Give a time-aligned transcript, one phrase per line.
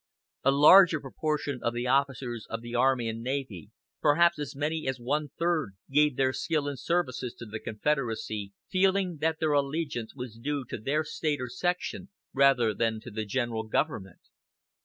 [0.43, 3.69] A large proportion of the officers of the Army and Navy,
[4.01, 9.17] perhaps as many as one third, gave their skill and services to the Confederacy, feeling
[9.17, 13.61] that their allegiance was due to their State or section rather than to the general
[13.61, 14.21] government.